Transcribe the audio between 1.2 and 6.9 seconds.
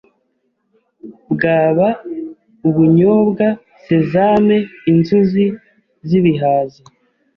bwaba ubunyobwa, sesame, inzuzi z’ibihaza,